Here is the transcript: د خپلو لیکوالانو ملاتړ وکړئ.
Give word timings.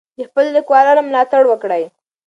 د 0.17 0.19
خپلو 0.29 0.49
لیکوالانو 0.57 1.07
ملاتړ 1.09 1.41
وکړئ. 1.47 1.83